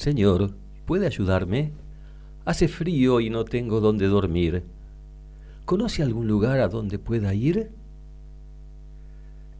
[0.00, 0.52] Señor,
[0.86, 1.72] ¿puede ayudarme?
[2.46, 4.64] Hace frío y no tengo dónde dormir.
[5.66, 7.70] ¿Conoce algún lugar a donde pueda ir?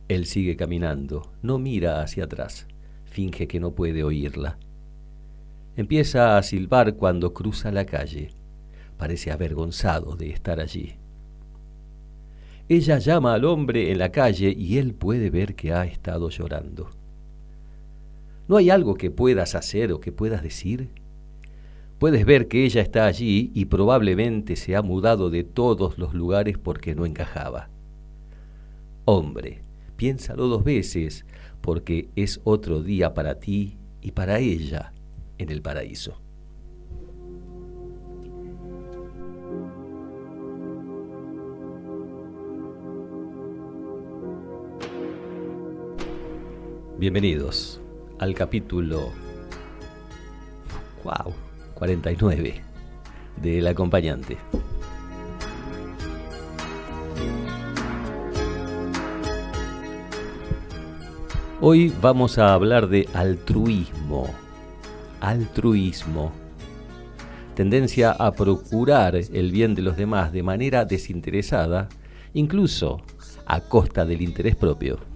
[0.09, 2.67] Él sigue caminando, no mira hacia atrás,
[3.05, 4.57] finge que no puede oírla.
[5.77, 8.31] Empieza a silbar cuando cruza la calle.
[8.97, 10.95] Parece avergonzado de estar allí.
[12.67, 16.89] Ella llama al hombre en la calle y él puede ver que ha estado llorando.
[18.51, 20.89] ¿No hay algo que puedas hacer o que puedas decir?
[22.01, 26.59] Puedes ver que ella está allí y probablemente se ha mudado de todos los lugares
[26.59, 27.69] porque no encajaba.
[29.05, 29.63] Hombre,
[29.95, 31.25] piénsalo dos veces
[31.61, 34.95] porque es otro día para ti y para ella
[35.39, 36.21] en el paraíso.
[46.99, 47.81] Bienvenidos
[48.21, 49.13] al capítulo
[51.03, 51.33] wow,
[51.73, 52.61] 49
[53.41, 54.37] del acompañante.
[61.63, 64.29] Hoy vamos a hablar de altruismo.
[65.23, 66.31] Altruismo.
[67.55, 71.89] Tendencia a procurar el bien de los demás de manera desinteresada,
[72.35, 73.01] incluso
[73.47, 75.10] a costa del interés propio.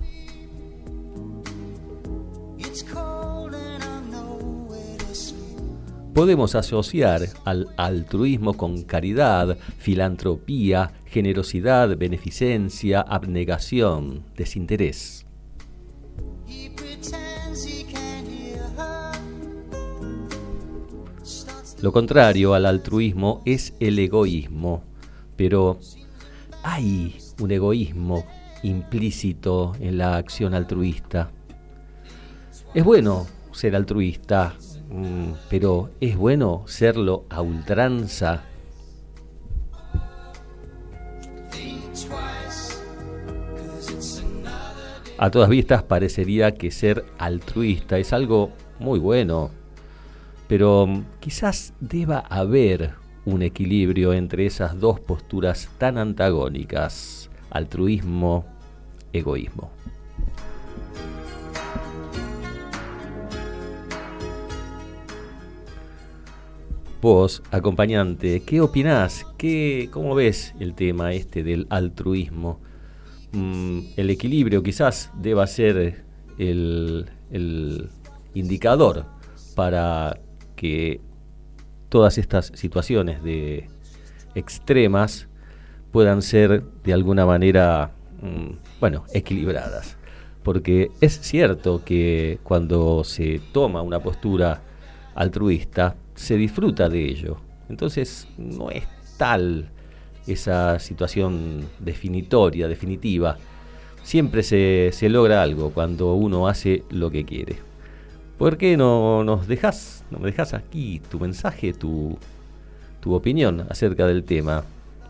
[6.15, 15.27] Podemos asociar al altruismo con caridad, filantropía, generosidad, beneficencia, abnegación, desinterés.
[21.83, 24.85] Lo contrario al altruismo es el egoísmo,
[25.37, 25.81] pero
[26.63, 28.25] hay un egoísmo
[28.63, 31.33] implícito en la acción altruista.
[32.73, 34.55] Es bueno ser altruista,
[35.49, 38.45] pero ¿es bueno serlo a ultranza?
[45.17, 48.51] A todas vistas parecería que ser altruista es algo
[48.81, 49.51] muy bueno,
[50.49, 52.95] pero mm, quizás deba haber
[53.25, 58.45] un equilibrio entre esas dos posturas tan antagónicas, altruismo,
[59.13, 59.71] egoísmo.
[67.05, 69.27] Vos, acompañante, ¿qué opinás?
[69.37, 72.63] ¿Qué, ¿Cómo ves el tema este del altruismo?
[73.33, 76.03] Mm, el equilibrio quizás deba ser
[76.39, 77.91] el, el
[78.33, 79.05] indicador
[79.55, 80.19] para
[80.57, 81.03] que
[81.91, 83.69] todas estas situaciones de
[84.35, 85.29] extremas
[85.93, 89.99] puedan ser de alguna manera, mm, bueno, equilibradas.
[90.43, 94.63] Porque es cierto que cuando se toma una postura
[95.15, 97.37] altruista, se disfruta de ello.
[97.69, 98.85] Entonces no es
[99.17, 99.71] tal
[100.27, 103.37] esa situación definitoria, definitiva.
[104.03, 107.57] Siempre se, logra algo cuando uno hace lo que quiere.
[108.39, 112.19] ¿Por qué no nos dejas, no me dejas aquí tu mensaje, tu,
[113.01, 114.65] tu opinión acerca del tema?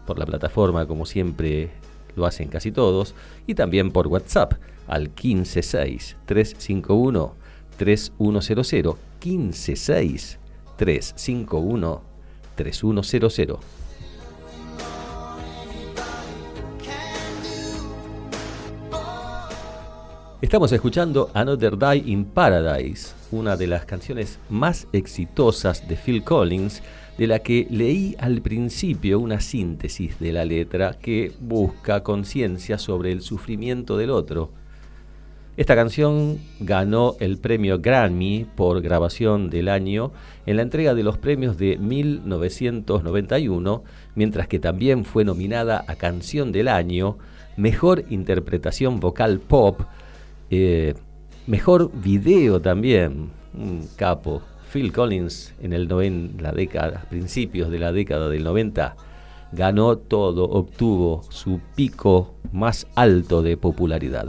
[0.07, 1.71] Por la plataforma, como siempre
[2.15, 3.15] lo hacen casi todos,
[3.47, 4.55] y también por WhatsApp
[4.87, 7.35] al 156 351
[7.79, 10.39] 3100 156
[10.77, 12.03] 351
[12.55, 13.57] 3100.
[20.41, 26.83] Estamos escuchando Another Day in Paradise, una de las canciones más exitosas de Phil Collins,
[27.17, 33.11] de la que leí al principio una síntesis de la letra que busca conciencia sobre
[33.13, 34.51] el sufrimiento del otro
[35.57, 40.11] esta canción ganó el premio Grammy por grabación del año
[40.47, 46.53] en la entrega de los premios de 1991, mientras que también fue nominada a Canción
[46.53, 47.19] del Año,
[47.57, 49.81] Mejor Interpretación Vocal Pop,
[50.51, 50.95] eh,
[51.47, 53.31] Mejor Video también,
[53.97, 54.43] capo.
[54.73, 55.89] Phil Collins en el
[56.41, 58.97] la década, principios de la década del 90
[59.55, 64.27] ganó todo, obtuvo su pico más alto de popularidad.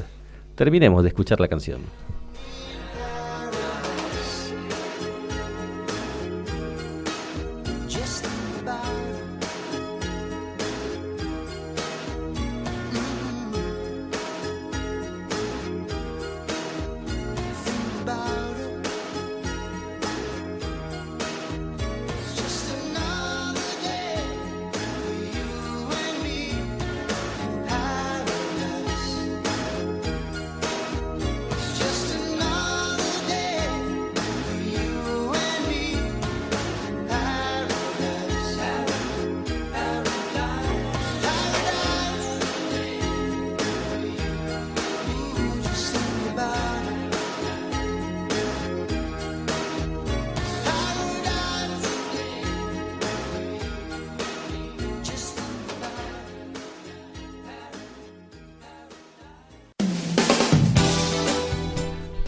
[0.56, 1.82] Terminemos de escuchar la canción.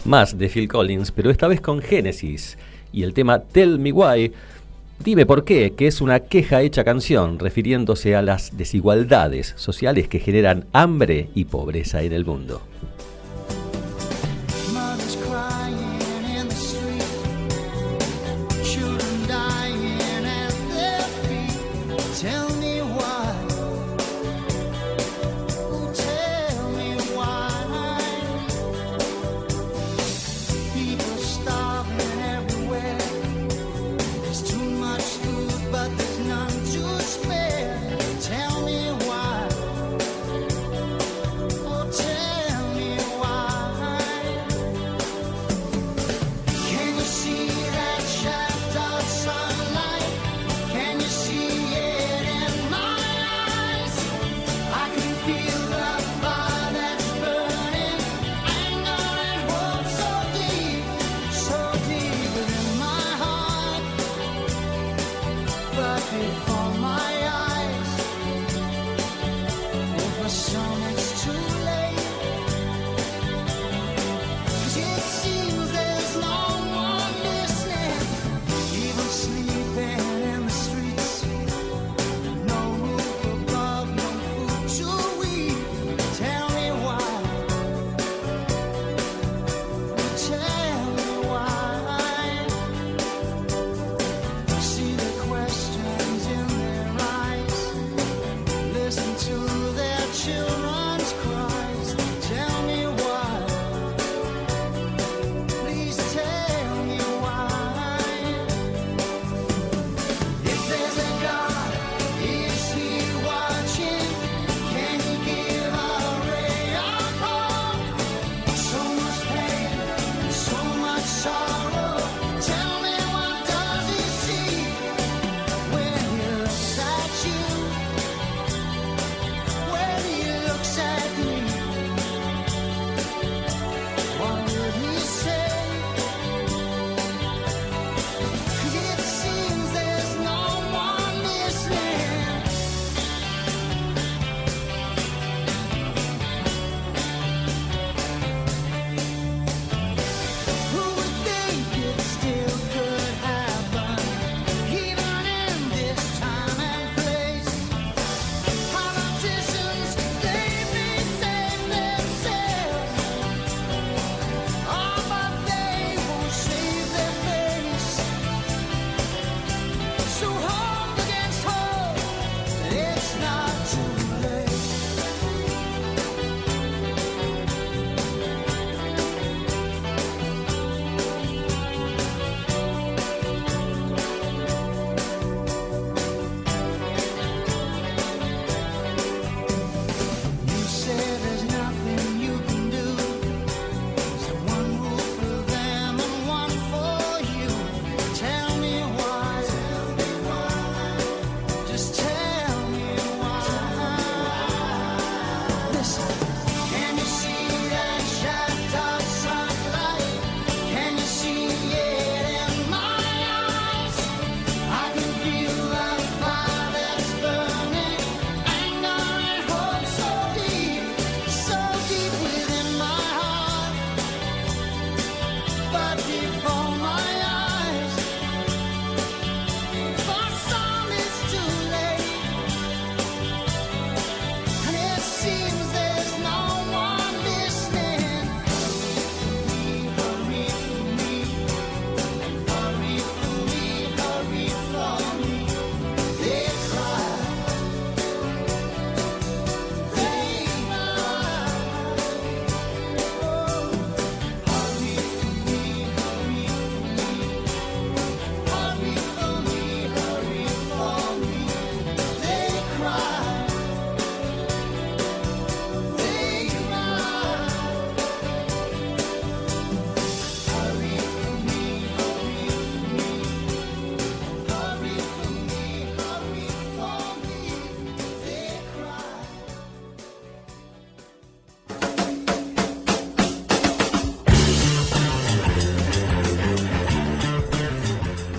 [0.08, 2.56] Más de Phil Collins, pero esta vez con Genesis
[2.92, 4.32] y el tema Tell Me Why.
[5.04, 10.18] Dime por qué, que es una queja hecha canción refiriéndose a las desigualdades sociales que
[10.18, 12.62] generan hambre y pobreza en el mundo.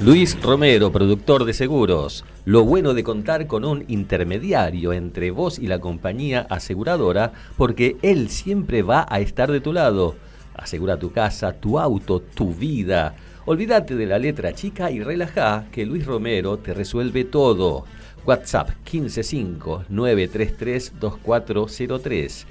[0.09, 2.25] Luis Romero, productor de seguros.
[2.43, 8.31] Lo bueno de contar con un intermediario entre vos y la compañía aseguradora, porque él
[8.31, 10.15] siempre va a estar de tu lado.
[10.55, 13.15] Asegura tu casa, tu auto, tu vida.
[13.45, 17.85] Olvídate de la letra chica y relajá que Luis Romero te resuelve todo.
[18.25, 22.47] WhatsApp 155 933 2403.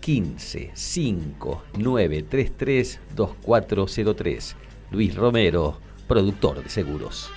[0.00, 4.56] 155 933 2403.
[4.90, 7.30] Luis Romero productor de seguros.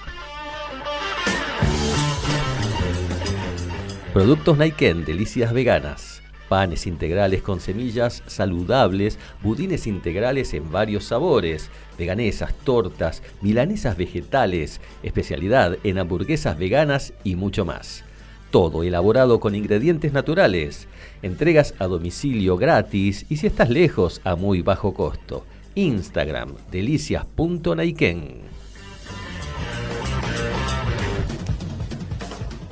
[4.13, 6.21] Productos Naiken, delicias veganas.
[6.49, 15.77] Panes integrales con semillas saludables, budines integrales en varios sabores, veganesas, tortas, milanesas vegetales, especialidad
[15.83, 18.03] en hamburguesas veganas y mucho más.
[18.49, 20.88] Todo elaborado con ingredientes naturales.
[21.21, 25.45] Entregas a domicilio gratis y si estás lejos a muy bajo costo.
[25.75, 28.58] Instagram delicias.naiken.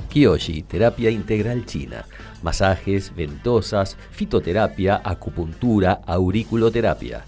[0.08, 2.04] Kyoshi, terapia integral china.
[2.42, 7.24] Masajes, ventosas, fitoterapia, acupuntura, auriculoterapia.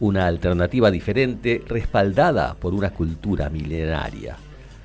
[0.00, 4.36] Una alternativa diferente respaldada por una cultura milenaria.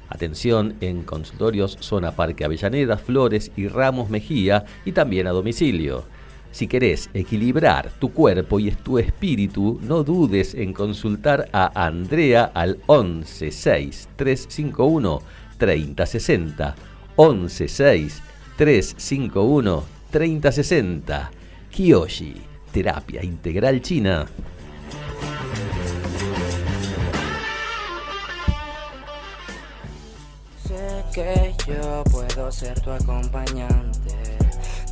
[0.10, 6.06] Atención en consultorios Zona Parque Avellaneda, Flores y Ramos Mejía y también a domicilio.
[6.52, 12.78] Si querés equilibrar tu cuerpo y tu espíritu, no dudes en consultar a Andrea al
[12.88, 15.22] 116 351
[15.58, 16.76] 3060
[17.18, 18.22] 116
[18.58, 21.32] 351 3060.
[21.72, 24.28] Kiyoshi, terapia integral china.
[30.64, 34.38] Sé que yo puedo ser tu acompañante.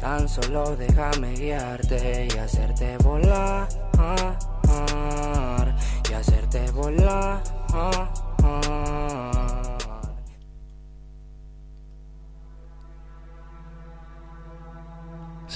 [0.02, 3.68] Tan solo déjame guiarte y hacerte volar.
[6.10, 7.42] y hacerte volar.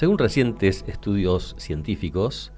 [0.00, 2.52] Según recientes estudios científicos,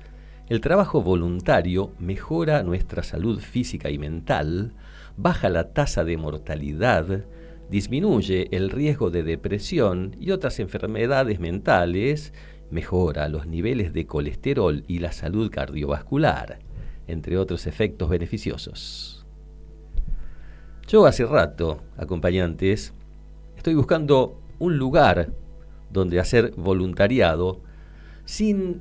[0.49, 4.75] el trabajo voluntario mejora nuestra salud física y mental,
[5.17, 7.25] baja la tasa de mortalidad,
[7.69, 12.33] disminuye el riesgo de depresión y otras enfermedades mentales,
[12.71, 16.61] mejora los niveles de colesterol y la salud cardiovascular,
[17.09, 19.27] entre otros efectos beneficiosos.
[20.87, 22.95] Yo hace rato, acompañantes,
[23.57, 25.42] estoy buscando un lugar
[25.93, 27.61] donde hacer voluntariado
[28.25, 28.81] sin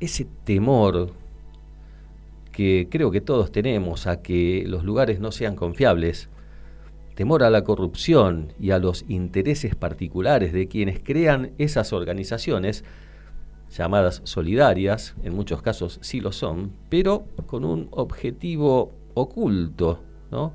[0.00, 1.12] ese temor
[2.52, 6.28] que creo que todos tenemos a que los lugares no sean confiables,
[7.14, 12.84] temor a la corrupción y a los intereses particulares de quienes crean esas organizaciones,
[13.70, 20.00] llamadas solidarias, en muchos casos sí lo son, pero con un objetivo oculto,
[20.30, 20.52] ¿no?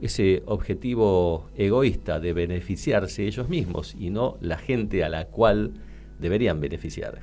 [0.00, 5.74] Ese objetivo egoísta de beneficiarse ellos mismos y no la gente a la cual
[6.18, 7.20] deberían beneficiar.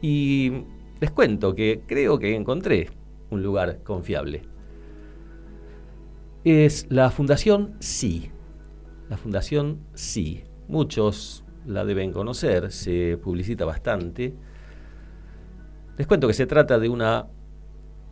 [0.00, 0.52] Y
[1.00, 2.90] les cuento que creo que encontré
[3.30, 4.42] un lugar confiable.
[6.44, 8.30] Es la Fundación Sí.
[9.08, 10.44] La Fundación Sí.
[10.68, 14.34] Muchos la deben conocer, se publicita bastante.
[15.96, 17.26] Les cuento que se trata de una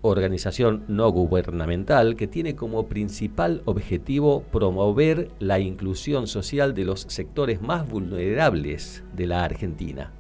[0.03, 7.63] organización no gubernamental que tiene como principal objetivo promover la inclusión social de los sectores
[7.63, 10.13] más vulnerables de la Argentina.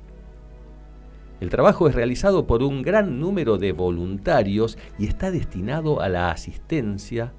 [1.40, 6.30] El trabajo es realizado por un gran número de voluntarios y está destinado a la
[6.30, 7.32] asistencia,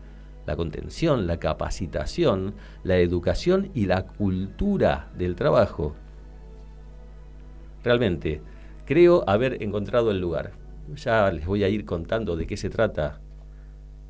[0.46, 5.96] la contención, la capacitación, la educación y la cultura del trabajo.
[7.82, 8.42] Realmente,
[8.86, 10.63] creo haber encontrado el lugar
[10.96, 13.20] ya les voy a ir contando de qué se trata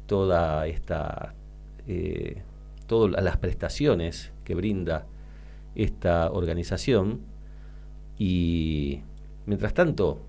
[0.08, 1.36] toda esta,
[1.88, 2.42] eh,
[2.88, 5.06] todas las prestaciones que brinda
[5.75, 7.22] esta organización.
[8.18, 9.01] Y
[9.46, 10.22] mientras tanto,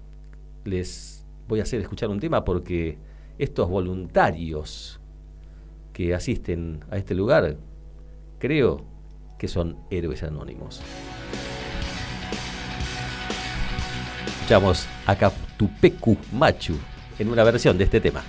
[0.64, 2.98] les voy a hacer escuchar un tema porque
[3.38, 5.00] estos voluntarios
[5.92, 7.56] que asisten a este lugar,
[8.38, 8.84] creo
[9.38, 10.82] que son héroes anónimos.
[14.44, 16.78] Escuchamos a Captupecu Machu
[17.18, 18.22] en una versión de este tema.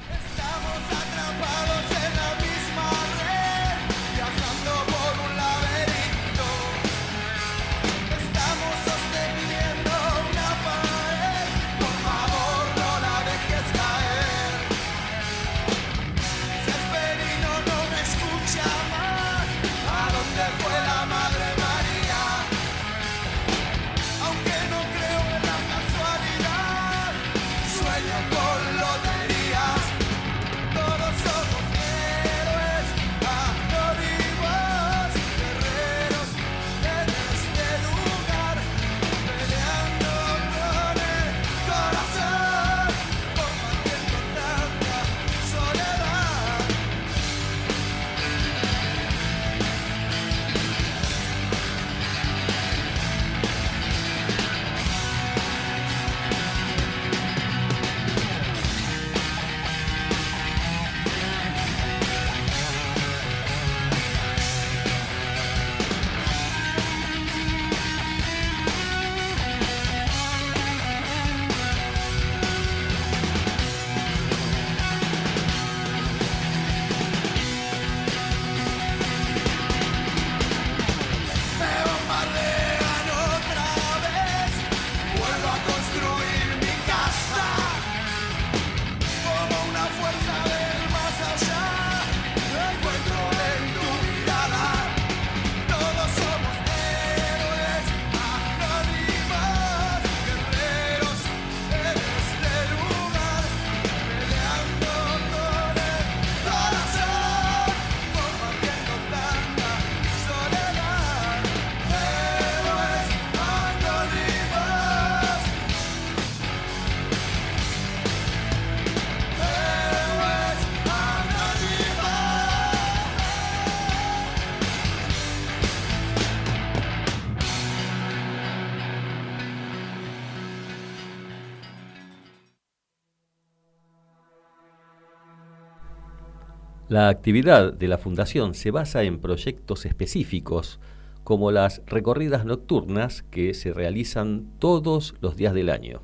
[136.96, 140.79] La actividad de la Fundación se basa en proyectos específicos,
[141.25, 146.03] como las recorridas nocturnas que se realizan todos los días del año.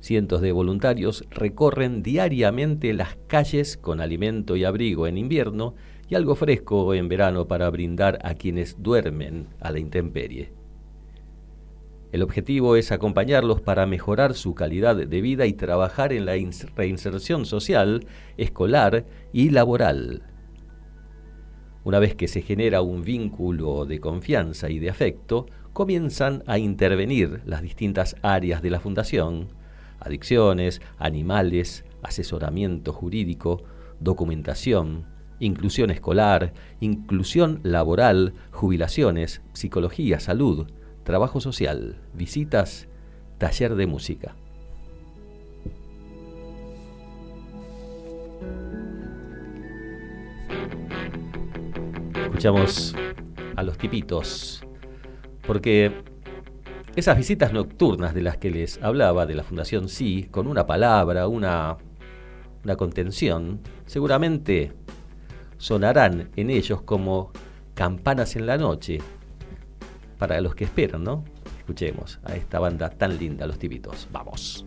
[0.00, 5.74] Cientos de voluntarios recorren diariamente las calles con alimento y abrigo en invierno
[6.08, 10.61] y algo fresco en verano para brindar a quienes duermen a la intemperie.
[12.12, 16.34] El objetivo es acompañarlos para mejorar su calidad de vida y trabajar en la
[16.76, 18.04] reinserción social,
[18.36, 20.22] escolar y laboral.
[21.84, 27.40] Una vez que se genera un vínculo de confianza y de afecto, comienzan a intervenir
[27.46, 29.48] las distintas áreas de la Fundación,
[29.98, 33.62] adicciones, animales, asesoramiento jurídico,
[34.00, 35.06] documentación,
[35.40, 40.66] inclusión escolar, inclusión laboral, jubilaciones, psicología, salud,
[41.04, 42.88] trabajo social, visitas,
[43.38, 44.34] taller de música.
[52.24, 52.94] Escuchamos
[53.56, 54.64] a los tipitos,
[55.46, 55.92] porque
[56.96, 61.26] esas visitas nocturnas de las que les hablaba de la Fundación Sí, con una palabra,
[61.26, 61.76] una,
[62.64, 64.72] una contención, seguramente
[65.56, 67.30] sonarán en ellos como
[67.74, 68.98] campanas en la noche,
[70.22, 71.24] para los que esperan, ¿no?
[71.58, 74.06] Escuchemos a esta banda tan linda, Los Tibitos.
[74.12, 74.64] Vamos.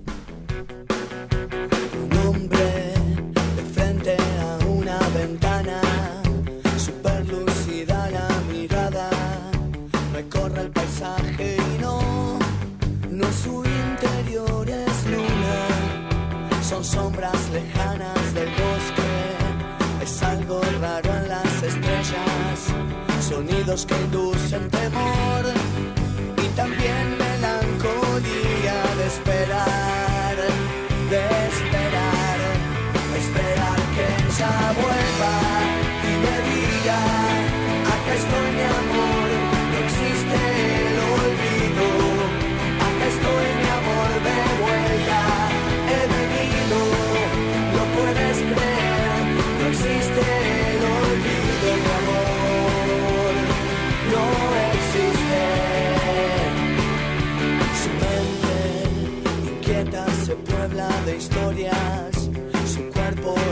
[23.66, 25.44] Sonidos que inducen temor
[26.38, 30.38] y también melancolía de esperar,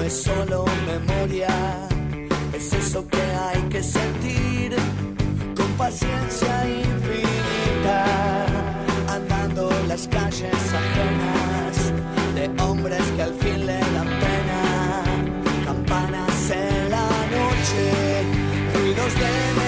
[0.06, 1.48] es solo memoria,
[2.54, 4.76] es eso que hay que sentir
[5.56, 8.06] con paciencia infinita,
[9.08, 11.94] andando las calles ajenas
[12.36, 15.04] de hombres que al fin le dan pena,
[15.66, 18.24] campanas en la noche,
[18.74, 19.63] ruidos de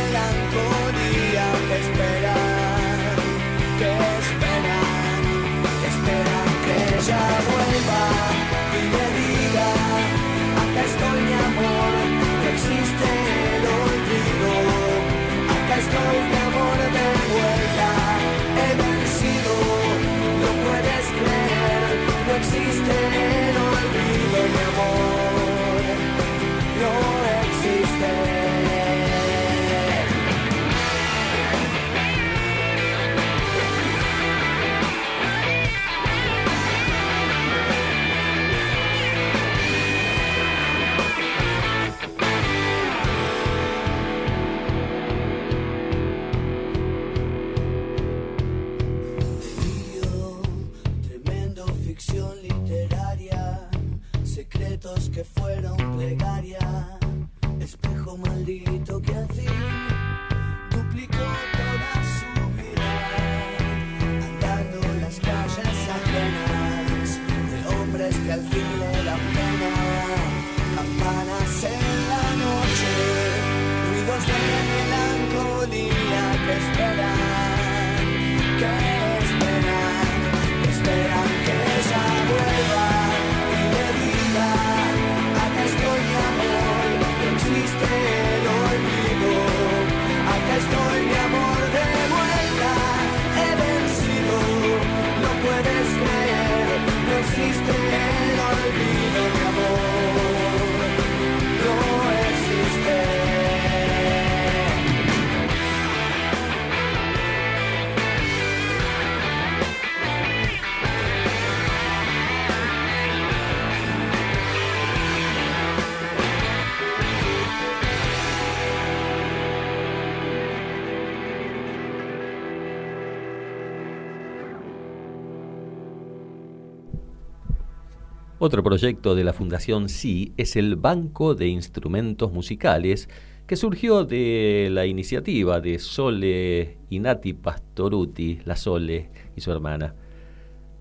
[128.46, 133.10] Otro proyecto de la Fundación Sí es el Banco de Instrumentos Musicales,
[133.48, 139.96] que surgió de la iniciativa de Sole Inati Pastoruti, la Sole y su hermana.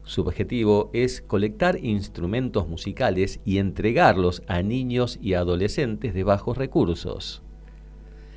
[0.02, 7.42] Su objetivo es colectar instrumentos musicales y entregarlos a niños y adolescentes de bajos recursos.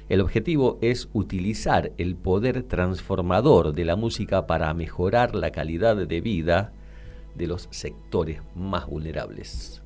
[0.07, 6.21] El objetivo es utilizar el poder transformador de la música para mejorar la calidad de
[6.21, 6.71] vida
[7.37, 9.81] de los sectores más vulnerables.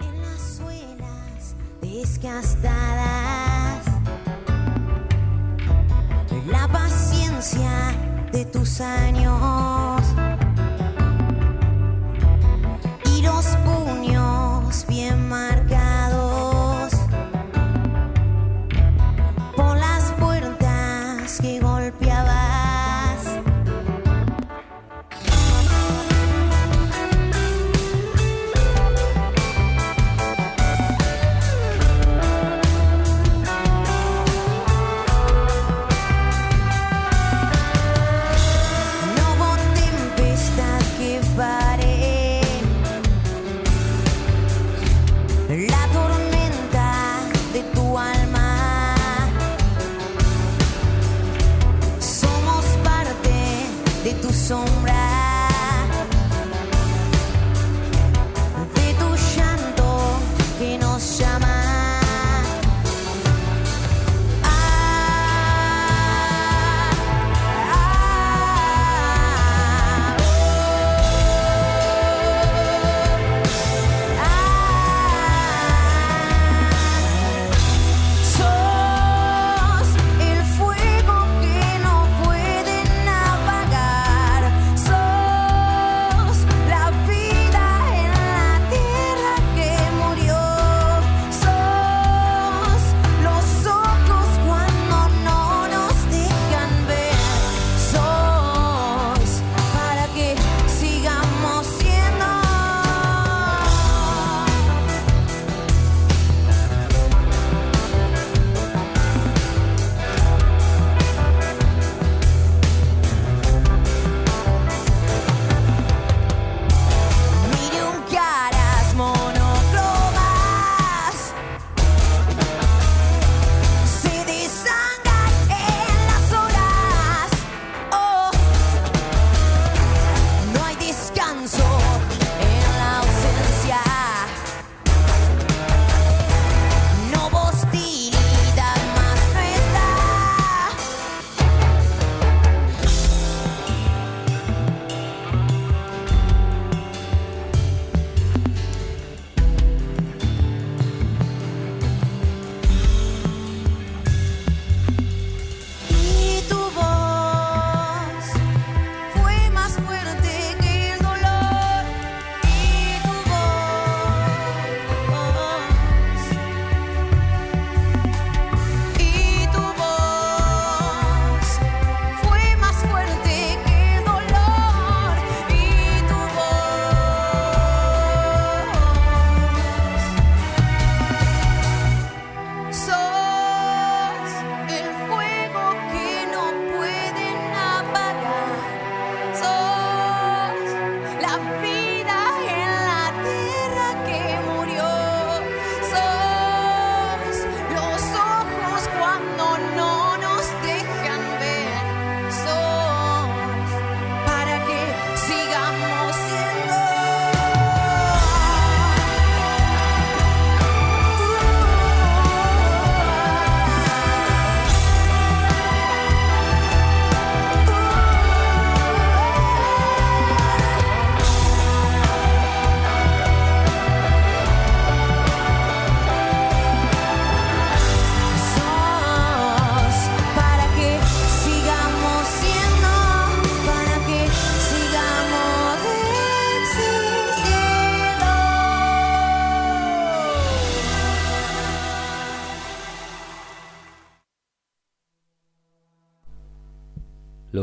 [0.00, 3.86] En las suelas desgastadas,
[6.46, 7.70] la paciencia
[8.32, 10.02] de tus años
[13.16, 15.67] y los puños bien marcados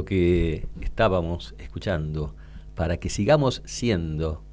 [0.05, 2.35] Que estábamos escuchando,
[2.75, 4.43] para que sigamos siendo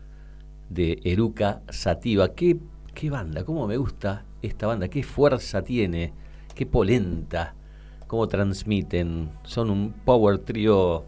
[0.70, 2.34] de Eruca Sativa.
[2.34, 2.58] ¿Qué,
[2.94, 3.44] qué banda?
[3.44, 4.88] ¿Cómo me gusta esta banda?
[4.88, 6.12] ¿Qué fuerza tiene?
[6.54, 7.54] ¿Qué polenta?
[8.06, 9.30] ¿Cómo transmiten?
[9.44, 11.04] Son un power trio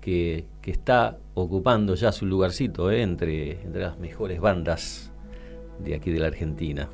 [0.00, 3.02] que, que está ocupando ya su lugarcito ¿eh?
[3.02, 5.12] entre, entre las mejores bandas
[5.78, 6.88] de aquí de la Argentina.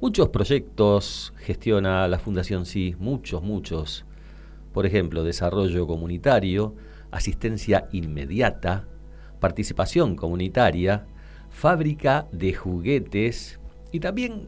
[0.00, 4.04] Muchos proyectos gestiona la Fundación Sí, muchos, muchos.
[4.78, 6.76] Por ejemplo, desarrollo comunitario,
[7.10, 8.86] asistencia inmediata,
[9.40, 11.04] participación comunitaria,
[11.50, 13.58] fábrica de juguetes
[13.90, 14.46] y también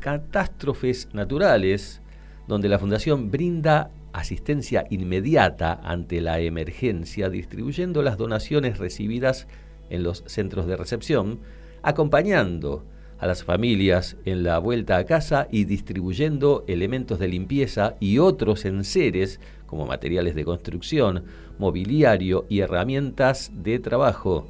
[0.00, 2.00] catástrofes naturales,
[2.48, 9.46] donde la Fundación brinda asistencia inmediata ante la emergencia, distribuyendo las donaciones recibidas
[9.90, 11.40] en los centros de recepción,
[11.82, 12.86] acompañando
[13.18, 18.64] a las familias en la vuelta a casa y distribuyendo elementos de limpieza y otros
[18.64, 21.24] enseres como materiales de construcción,
[21.58, 24.46] mobiliario y herramientas de trabajo.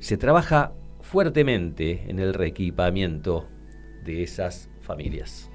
[0.00, 3.46] Se trabaja fuertemente en el reequipamiento
[4.04, 5.50] de esas familias.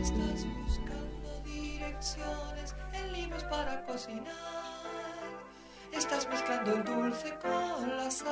[0.00, 4.32] Estás buscando direcciones en libros para cocinar.
[5.92, 8.28] Estás mezclando el dulce con la sal.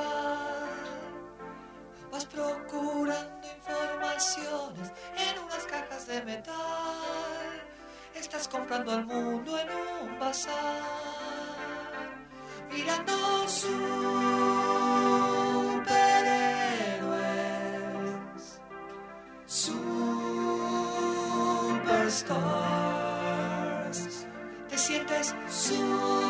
[2.11, 7.70] Vas procurando informaciones en unas cajas de metal.
[8.15, 10.81] Estás comprando al mundo en un bazar.
[12.71, 13.81] Mirando superhéroes.
[19.45, 19.87] Superstars.
[24.69, 26.20] Te sientes super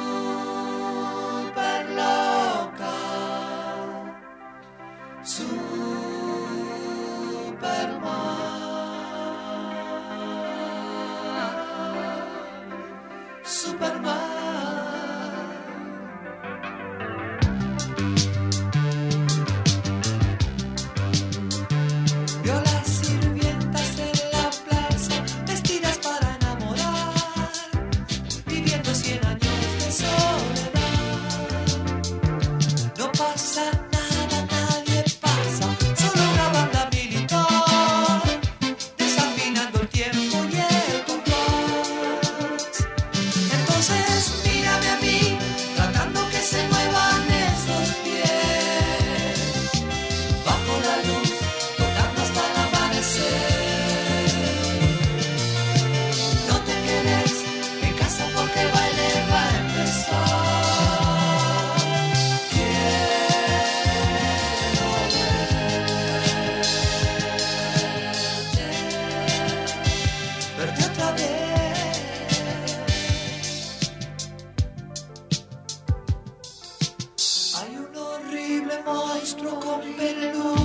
[77.61, 80.60] Hai un orribile maestro con peluche.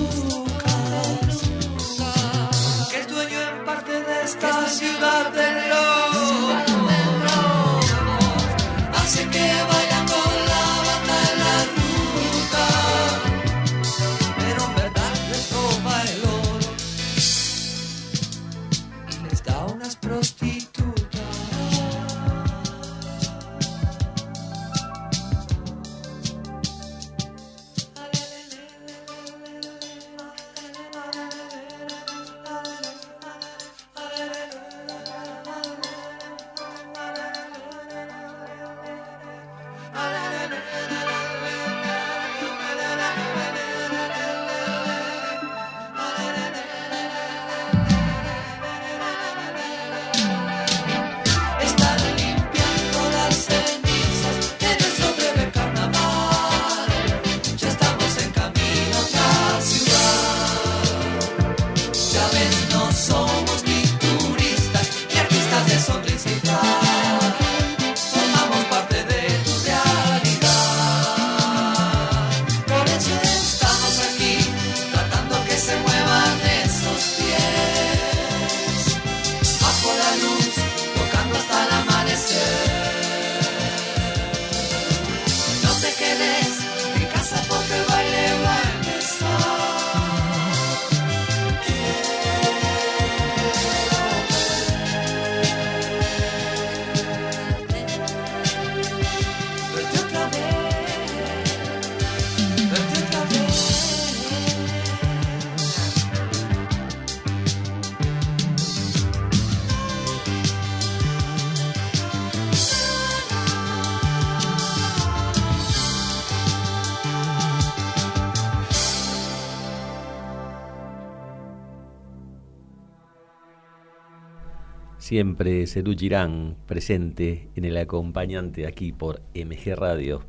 [125.07, 130.25] Siempre Cerú Girán presente en el acompañante aquí por MG Radio.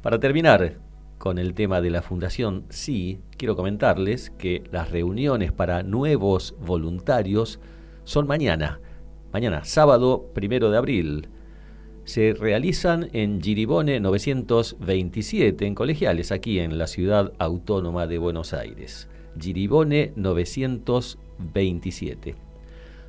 [0.00, 0.78] Para terminar
[1.18, 7.60] con el tema de la Fundación Sí, quiero comentarles que las reuniones para nuevos voluntarios
[8.04, 8.80] son mañana,
[9.34, 11.28] mañana, sábado primero de abril.
[12.04, 19.10] Se realizan en Giribone 927, en colegiales, aquí en la ciudad autónoma de Buenos Aires.
[19.38, 22.43] Giribone 927.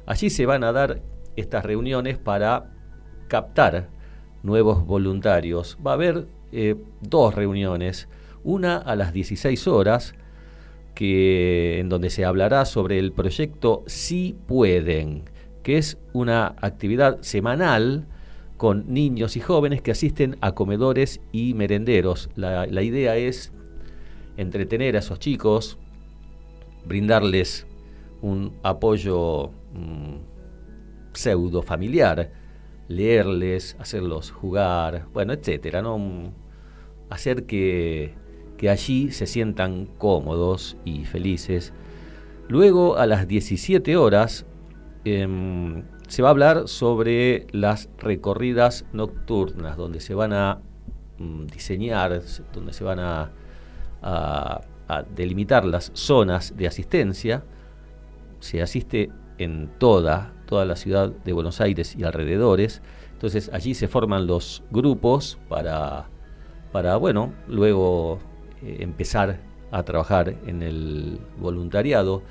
[0.06, 1.02] Allí se van a dar
[1.36, 2.72] estas reuniones para
[3.28, 3.90] captar
[4.44, 5.78] nuevos voluntarios.
[5.86, 8.08] Va a haber eh, dos reuniones,
[8.44, 10.14] una a las 16 horas,
[10.94, 15.30] que, en donde se hablará sobre el proyecto Si Pueden,
[15.64, 18.08] que es una actividad semanal
[18.58, 22.30] con niños y jóvenes que asisten a comedores y merenderos.
[22.36, 23.52] La idea es
[24.38, 25.78] entretener a esos chicos,
[26.86, 27.68] brindarles
[28.22, 32.32] un apoyo mm, pseudo familiar,
[32.88, 35.98] leerles, hacerlos jugar, bueno, etcétera, ¿no?
[35.98, 36.32] Mm,
[37.10, 38.14] hacer que,
[38.58, 41.74] que allí se sientan cómodos y felices.
[42.48, 44.46] Luego, a las 17 horas,
[45.04, 50.60] em, se va a hablar sobre las recorridas nocturnas, donde se van a
[51.18, 52.22] mm, diseñar,
[52.54, 53.32] donde se van a,
[54.02, 57.44] a- a delimitar las zonas de asistencia.
[58.40, 62.82] Se asiste en toda, toda la ciudad de Buenos Aires y alrededores.
[63.14, 66.08] Entonces allí se forman los grupos para,
[66.72, 68.20] para bueno, luego
[68.62, 69.40] eh, empezar
[69.72, 72.24] a trabajar en el voluntariado.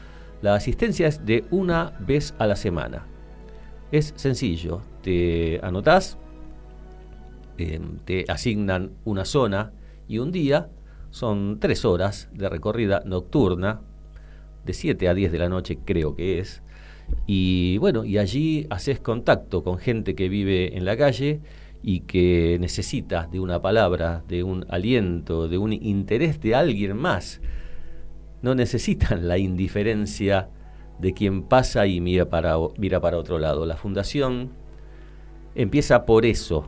[0.42, 3.06] La asistencia es de una vez a la semana.
[3.92, 6.18] Es sencillo, te anotás,
[7.58, 9.72] eh, te asignan una zona
[10.08, 10.68] y un día,
[11.10, 13.80] son tres horas de recorrida nocturna,
[14.64, 16.62] de 7 a 10 de la noche creo que es,
[17.26, 21.40] y bueno, y allí haces contacto con gente que vive en la calle
[21.82, 27.40] y que necesita de una palabra, de un aliento, de un interés de alguien más.
[28.42, 30.48] No necesitan la indiferencia
[30.98, 33.66] de quien pasa y mira para, mira para otro lado.
[33.66, 34.50] La fundación
[35.54, 36.66] empieza por eso,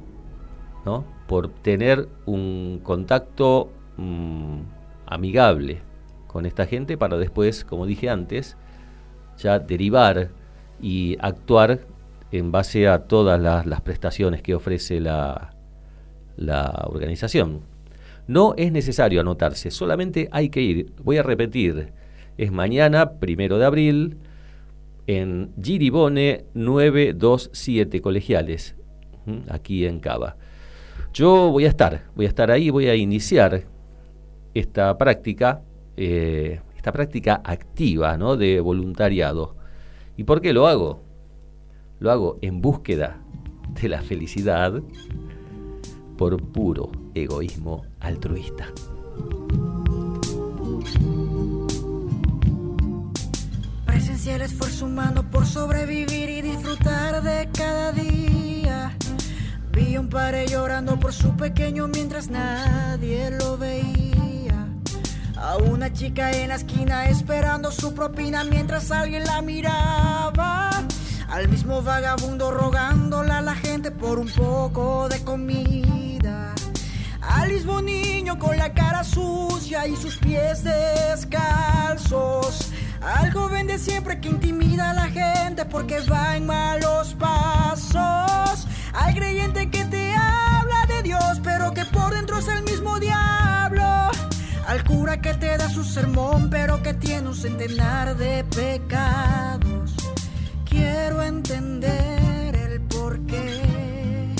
[0.84, 1.04] ¿no?
[1.26, 4.60] por tener un contacto mm,
[5.06, 5.78] amigable
[6.26, 8.56] con esta gente para después, como dije antes,
[9.38, 10.30] ya derivar
[10.80, 11.80] y actuar
[12.32, 15.54] en base a todas las, prestaciones que ofrece la,
[16.36, 17.62] la organización.
[18.26, 20.92] No es necesario anotarse, solamente hay que ir.
[21.02, 21.92] Voy a repetir,
[22.36, 24.16] es mañana, primero de abril,
[25.06, 28.74] en Giribone 927 Colegiales,
[29.48, 30.36] aquí en Cava.
[31.12, 33.62] Yo voy a estar, voy a estar ahí, voy a iniciar
[34.54, 35.62] esta práctica,
[35.96, 38.36] eh, esta práctica activa ¿no?
[38.36, 39.56] de voluntariado.
[40.16, 41.02] ¿Y por qué lo hago?
[41.98, 43.18] Lo hago en búsqueda
[43.82, 44.80] de la felicidad
[46.16, 48.68] por puro egoísmo altruista.
[53.84, 58.96] Presencié el esfuerzo humano por sobrevivir y disfrutar de cada día.
[59.72, 64.25] Vi un padre llorando por su pequeño mientras nadie lo veía.
[65.36, 70.70] A una chica en la esquina esperando su propina mientras alguien la miraba.
[71.28, 76.54] Al mismo vagabundo rogándole a la gente por un poco de comida.
[77.20, 82.70] Al mismo niño con la cara sucia y sus pies descalzos.
[83.02, 88.66] Al joven de siempre que intimida a la gente porque va en malos pasos.
[88.94, 93.65] Al creyente que te habla de Dios pero que por dentro es el mismo diablo.
[94.66, 99.94] Al cura que te da su sermón pero que tiene un centenar de pecados.
[100.68, 104.34] Quiero entender el porqué.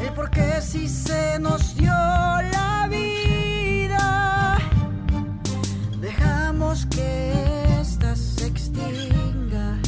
[0.00, 4.58] El por qué si se nos dio la vida,
[6.00, 7.32] dejamos que
[7.80, 9.78] ésta se extinga.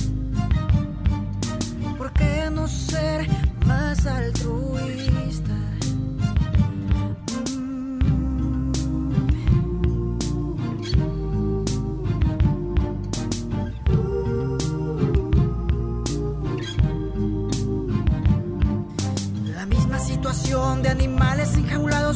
[1.99, 3.29] ¿Por qué no ser
[3.67, 5.24] más altruista?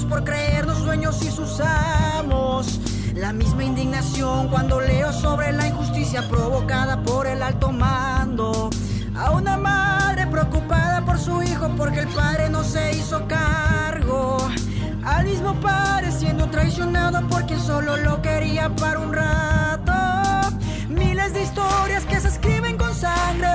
[0.05, 2.81] Por creer los dueños y sus amos.
[3.15, 8.71] La misma indignación cuando leo sobre la injusticia provocada por el alto mando.
[9.17, 14.39] A una madre preocupada por su hijo porque el padre no se hizo cargo.
[15.05, 19.93] Al mismo padre siendo traicionado por quien solo lo quería para un rato.
[20.89, 23.49] Miles de historias que se escriben con sangre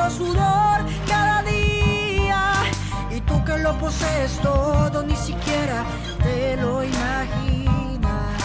[3.61, 5.83] conoces todo, ni siquiera
[6.21, 8.41] te lo imaginas.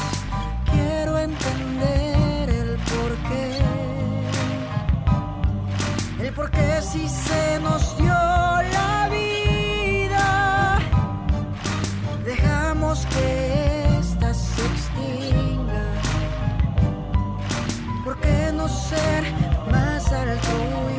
[0.70, 3.58] Quiero entender el porqué.
[6.20, 10.78] El porqué si se nos dio la vida.
[12.24, 15.84] Dejamos que ésta se extinga.
[18.04, 19.24] ¿Por qué no ser
[19.70, 20.97] más altruista?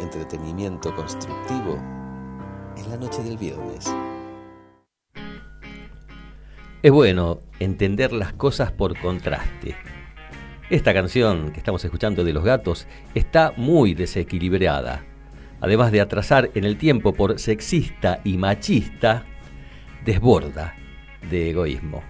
[0.00, 1.76] Entretenimiento constructivo
[2.74, 3.94] en la noche del viernes.
[6.82, 9.76] Es bueno entender las cosas por contraste.
[10.70, 15.04] Esta canción que estamos escuchando de los gatos está muy desequilibrada.
[15.60, 19.26] Además de atrasar en el tiempo por sexista y machista,
[20.06, 20.74] desborda
[21.30, 22.02] de egoísmo.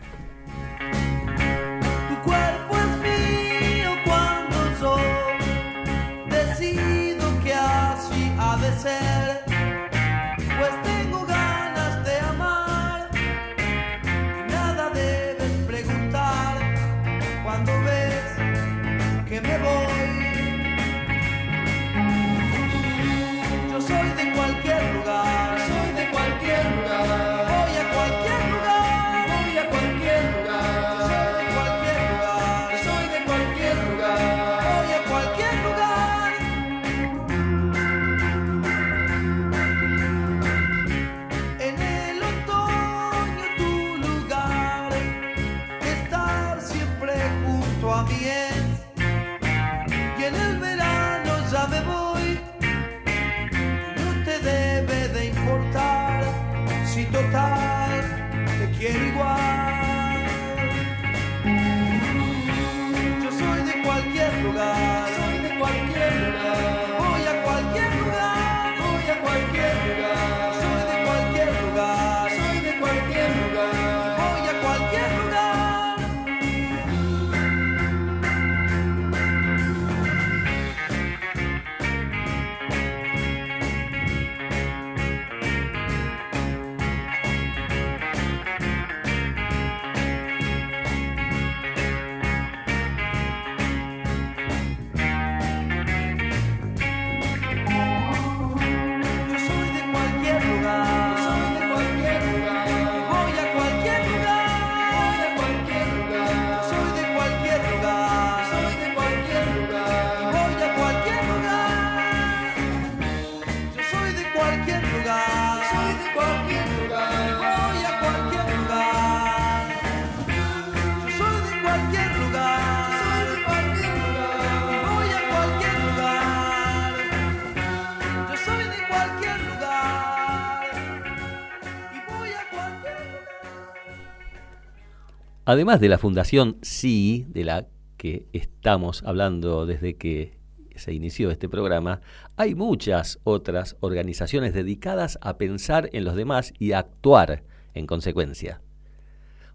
[135.48, 140.38] Además de la Fundación Sí, de la que estamos hablando desde que
[140.76, 142.02] se inició este programa,
[142.36, 148.60] hay muchas otras organizaciones dedicadas a pensar en los demás y a actuar en consecuencia.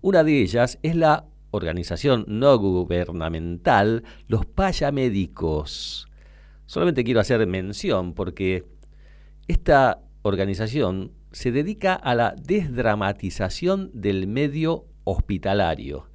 [0.02, 6.08] Una de ellas es la organización no gubernamental Los Payamédicos.
[6.66, 8.66] Solamente quiero hacer mención porque
[9.48, 16.08] esta organización se dedica a la desdramatización del medio hospitalario.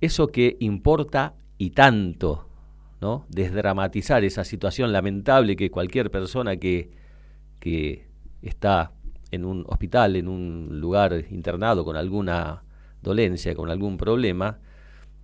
[0.00, 2.48] Eso que importa y tanto,
[3.00, 3.26] ¿no?
[3.28, 6.90] Desdramatizar esa situación lamentable que cualquier persona que,
[7.60, 8.06] que
[8.42, 8.92] está
[9.30, 12.62] en un hospital, en un lugar internado con alguna
[13.02, 14.58] dolencia, con algún problema,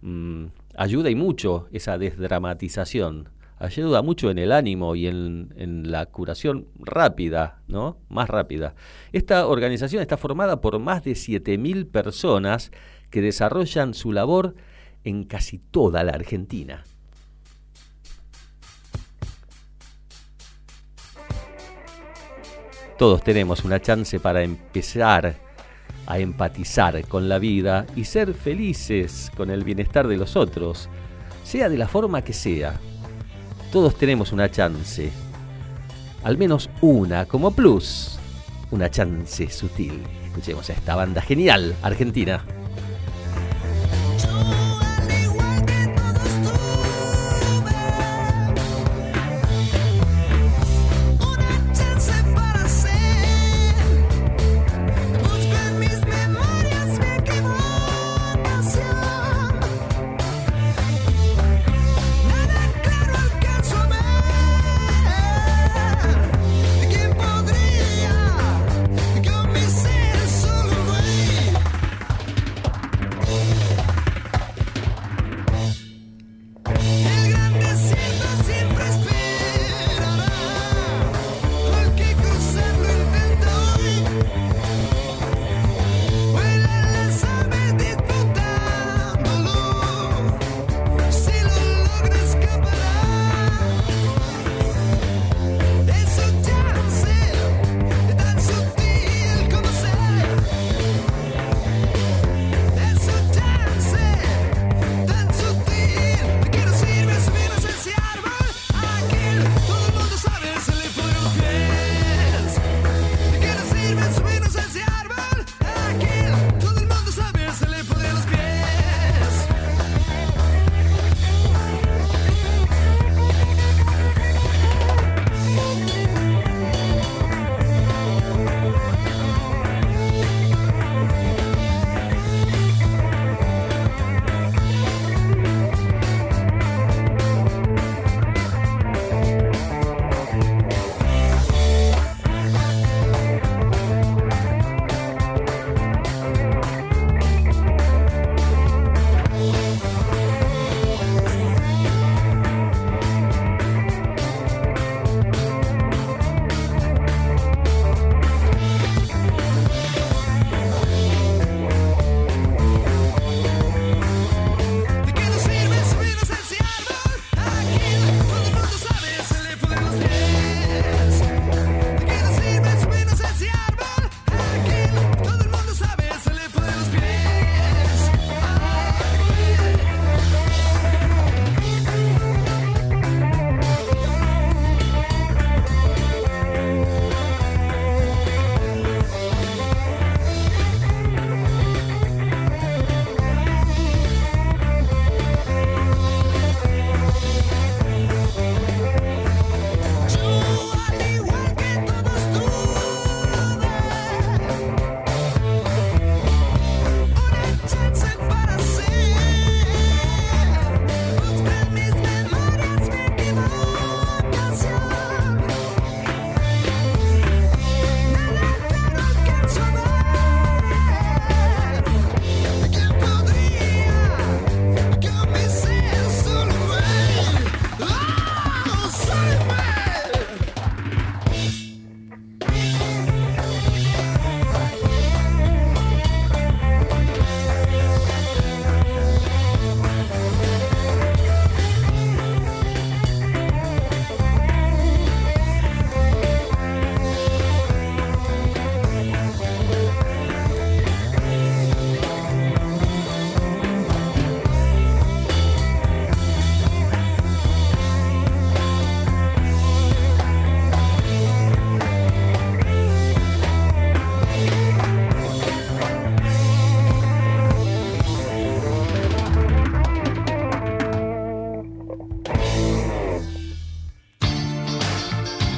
[0.02, 3.30] mm, ayuda y mucho esa desdramatización.
[3.58, 7.98] Ayuda mucho en el ánimo y en, en la curación rápida, ¿no?
[8.08, 8.74] Más rápida.
[9.12, 12.72] Esta organización está formada por más de 7.000 personas
[13.10, 14.54] que desarrollan su labor
[15.04, 16.84] en casi toda la Argentina.
[22.98, 25.36] Todos tenemos una chance para empezar
[26.06, 30.88] a empatizar con la vida y ser felices con el bienestar de los otros,
[31.42, 32.80] sea de la forma que sea.
[33.74, 35.10] Todos tenemos una chance,
[36.22, 38.20] al menos una como plus,
[38.70, 40.00] una chance sutil.
[40.26, 42.44] Escuchemos a esta banda genial argentina.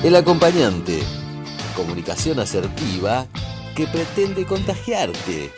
[0.06, 1.00] El acompañante.
[1.74, 3.26] Comunicación asertiva
[3.74, 5.50] que pretende contagiarte.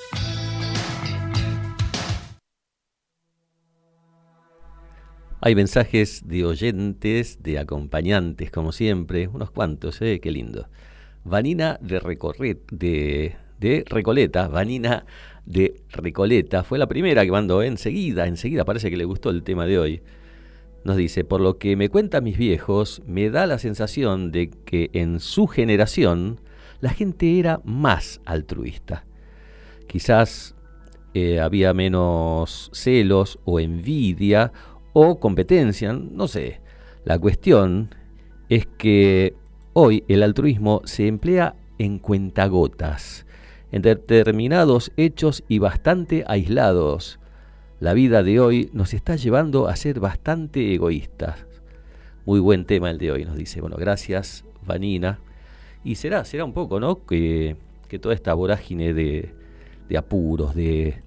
[5.43, 10.19] Hay mensajes de oyentes, de acompañantes, como siempre, unos cuantos, ¿eh?
[10.19, 10.71] qué lindo.
[11.25, 15.05] Vanina de, de Recoleta, Vanina
[15.45, 19.67] de Recoleta, fue la primera que mandó enseguida, enseguida parece que le gustó el tema
[19.67, 20.03] de hoy.
[20.85, 24.91] Nos dice, por lo que me cuentan mis viejos, me da la sensación de que
[24.93, 26.41] en su generación
[26.81, 29.05] la gente era más altruista.
[29.87, 30.55] Quizás
[31.15, 34.53] eh, había menos celos o envidia
[34.93, 36.61] o competencia, no sé.
[37.05, 37.95] La cuestión
[38.49, 39.35] es que
[39.73, 43.27] hoy el altruismo se emplea en cuentagotas,
[43.73, 47.19] en determinados hechos y bastante aislados.
[47.81, 51.47] La vida de hoy nos está llevando a ser bastante egoístas.
[52.27, 53.61] Muy buen tema el de hoy, nos dice.
[53.61, 55.21] Bueno, gracias, Vanina.
[55.85, 57.07] Y será, será un poco, ¿no?
[57.07, 57.57] Que,
[58.01, 59.33] toda esta vorágine de,
[59.97, 61.03] apuros, de,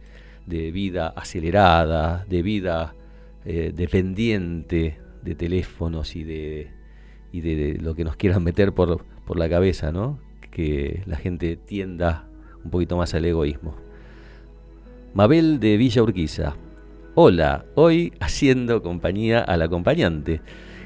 [0.45, 2.95] de, vida acelerada, de vida
[3.43, 6.71] eh, dependiente de teléfonos y de,
[7.33, 10.19] y de lo que nos quieran meter por, por la cabeza, ¿no?
[10.51, 12.29] Que la gente tienda
[12.63, 13.75] un poquito más al egoísmo.
[15.13, 16.55] Mabel de Villa Urquiza.
[17.15, 20.41] Hola, hoy haciendo compañía al acompañante.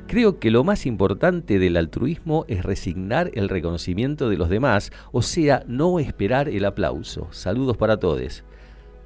[0.08, 5.22] Creo que lo más importante del altruismo es resignar el reconocimiento de los demás, o
[5.22, 7.28] sea, no esperar el aplauso.
[7.30, 8.44] Saludos para todos.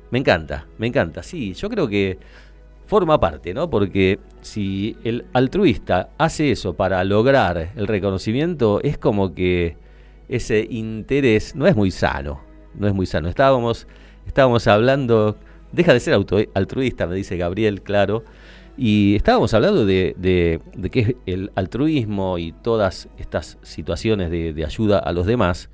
[0.09, 1.21] Me encanta, me encanta.
[1.21, 2.17] Sí, yo creo que
[2.85, 3.69] forma parte, ¿no?
[3.69, 9.75] Porque si el altruista hace eso para lograr el reconocimiento, es como que
[10.29, 12.39] ese interés no es muy sano,
[12.73, 13.27] no es muy sano.
[13.27, 13.85] Estábamos
[14.27, 15.37] Estábamos hablando,
[15.71, 16.13] deja de ser
[16.53, 18.23] altruista, me dice Gabriel, claro,
[18.81, 25.11] y estábamos hablando de, de, que el altruismo y todas estas situaciones de, ayuda a
[25.11, 25.69] los demás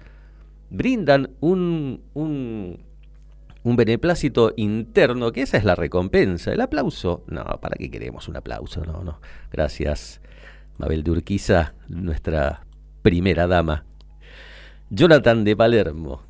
[0.72, 2.84] brindan un, un,
[3.62, 6.52] un, beneplácito interno, que esa es la recompensa.
[6.52, 8.84] El aplauso, no, ¿para qué queremos un aplauso?
[8.84, 9.20] No, no.
[9.52, 10.20] Gracias,
[10.80, 12.66] Mabel de Urquiza, nuestra
[13.04, 13.86] primera dama.
[14.90, 16.24] Jonathan de Palermo,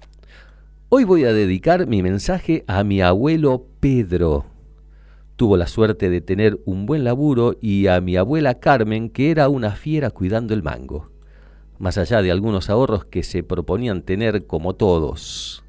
[0.97, 4.45] Hoy voy a dedicar mi mensaje a mi abuelo Pedro.
[5.35, 9.49] Tuvo la suerte de tener un buen laburo y a mi abuela Carmen, que era
[9.49, 11.11] una fiera cuidando el mango,
[11.79, 15.65] más allá de algunos ahorros que se proponían tener como todos.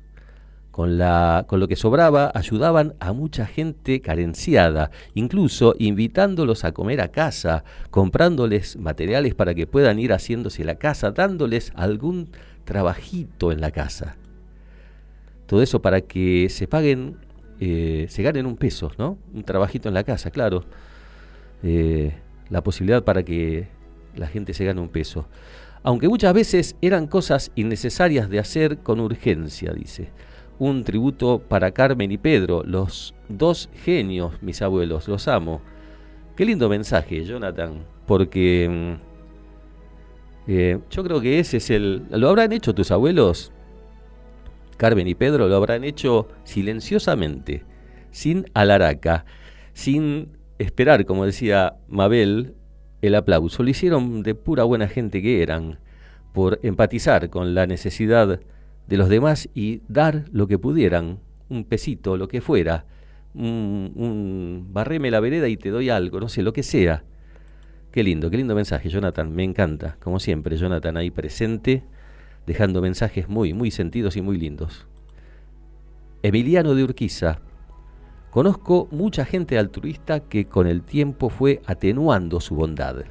[0.71, 7.01] Con, la, con lo que sobraba ayudaban a mucha gente carenciada, incluso invitándolos a comer
[7.01, 12.31] a casa, comprándoles materiales para que puedan ir haciéndose la casa, dándoles algún
[12.65, 14.15] trabajito en la casa.
[15.47, 17.17] Todo eso para que se paguen,
[17.61, 19.19] eh, se ganen un peso, ¿no?
[19.33, 20.65] Un trabajito en la casa, claro.
[21.63, 22.13] Eh,
[22.51, 23.69] la posibilidad para que
[24.15, 25.29] la gente se gane un peso.
[25.83, 30.11] Aunque muchas veces eran cosas innecesarias de hacer con urgencia, dice.
[30.59, 35.61] Un tributo para Carmen y Pedro, los dos genios, mis abuelos, los amo.
[36.35, 42.05] Qué lindo mensaje, Jonathan, porque mm, eh, yo creo que ese es el...
[42.11, 43.53] ¿Lo habrán hecho tus abuelos?
[44.77, 47.65] Carmen y Pedro lo habrán hecho silenciosamente,
[48.11, 49.25] sin alaraca,
[49.73, 52.55] sin esperar, como decía Mabel,
[53.03, 53.63] el aplauso.
[53.63, 55.79] Lo hicieron de pura buena gente que eran,
[56.33, 58.41] por empatizar con la necesidad
[58.87, 62.85] de los demás y dar lo que pudieran, un pesito, lo que fuera,
[63.35, 67.05] un, un barreme la vereda y te doy algo, no sé, lo que sea.
[67.93, 71.85] Qué lindo, qué lindo mensaje, Jonathan, me encanta, como siempre, Jonathan ahí presente
[72.47, 74.87] dejando mensajes muy, muy sentidos y muy lindos.
[76.23, 77.41] Emiliano de Urquiza.
[78.31, 83.05] Conozco mucha gente altruista que con el tiempo fue atenuando su bondad.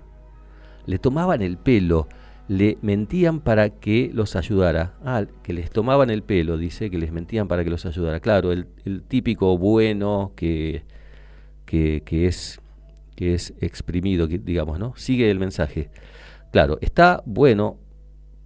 [0.86, 2.08] Le tomaban el pelo,
[2.48, 4.94] le mentían para que los ayudara.
[5.04, 8.20] Ah, que les tomaban el pelo, dice, que les mentían para que los ayudara.
[8.20, 8.68] Claro, el,
[9.08, 10.84] típico bueno que,
[11.66, 12.60] que, que, es,
[13.16, 14.94] que es exprimido, digamos, ¿no?
[14.96, 15.90] Sigue el mensaje.
[16.52, 17.80] Claro, está bueno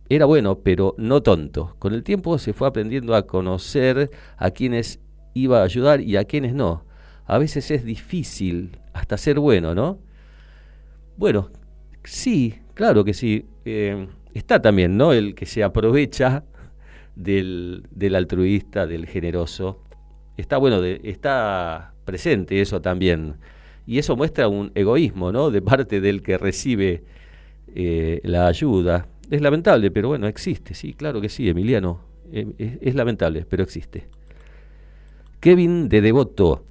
[0.09, 1.75] era bueno, pero no tonto.
[1.77, 4.99] Con el tiempo se fue aprendiendo a conocer a quienes
[5.35, 6.83] iba a ayudar y a quienes no.
[7.25, 9.99] A veces es difícil hasta ser bueno, ¿no?
[11.15, 11.51] Bueno,
[12.03, 13.45] sí, claro que sí.
[13.65, 15.13] Eh, está también, ¿no?
[15.13, 16.43] El que se aprovecha
[17.15, 19.83] del, del altruista, del generoso.
[20.37, 23.35] Está bueno, está presente eso también.
[23.85, 25.51] Y eso muestra un egoísmo, ¿no?
[25.51, 27.03] De parte del que recibe
[27.75, 29.07] eh, la ayuda.
[29.29, 32.01] Es lamentable, pero bueno, existe, sí, claro que sí, Emiliano.
[32.31, 34.07] Eh, es, lamentable, pero existe.
[35.39, 36.63] Kevin de Devoto.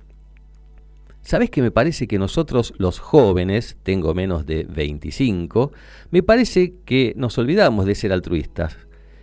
[1.22, 5.72] ¿Sabes que me parece que nosotros los jóvenes, tengo menos de 25,
[6.10, 8.76] me parece que nos olvidamos de ser altruistas?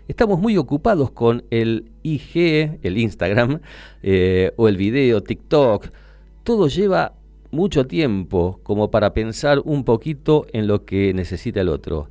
[0.08, 3.60] Estamos muy ocupados con el IG, el Instagram,
[4.04, 5.90] eh, o el video, TikTok.
[6.44, 7.16] Todo lleva
[7.52, 12.10] mucho tiempo como para pensar un poquito en lo que necesita el otro.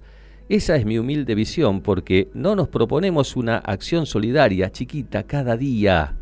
[0.48, 6.16] Esa es mi humilde visión porque no nos proponemos una acción solidaria chiquita cada día.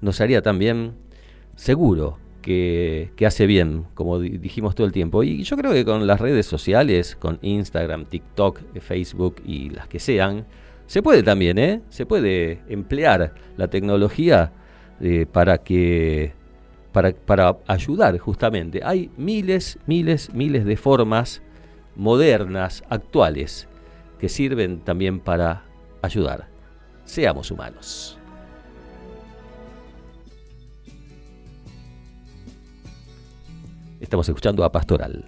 [0.00, 0.94] Nos haría también
[1.56, 5.22] seguro que, que, hace bien, como dijimos todo el tiempo.
[5.22, 9.98] Y yo creo que con las redes sociales, con Instagram, TikTok, Facebook y las que
[9.98, 10.46] sean,
[10.86, 11.82] se puede también, ¿eh?
[11.90, 14.52] Se puede emplear la tecnología
[15.02, 16.32] eh, para que
[16.92, 18.80] para, para ayudar justamente.
[18.82, 21.42] Hay miles, miles, miles de formas
[22.00, 23.68] modernas, actuales,
[24.18, 25.64] que sirven también para
[26.00, 26.48] ayudar.
[27.04, 28.18] Seamos humanos.
[34.00, 35.26] Estamos escuchando a Pastoral.